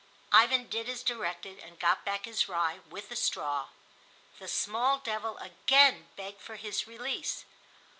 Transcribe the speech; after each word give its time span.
'"Ivan 0.41 0.67
did 0.67 0.89
as 0.89 1.03
directed, 1.03 1.59
and 1.59 1.77
got 1.77 2.03
back 2.03 2.25
his 2.25 2.49
rye 2.49 2.79
with 2.89 3.09
the 3.09 3.15
straw. 3.15 3.67
The 4.39 4.47
small 4.47 4.97
devil 4.97 5.37
again 5.37 6.07
begged 6.15 6.41
for 6.41 6.55
his 6.55 6.87
release. 6.87 7.45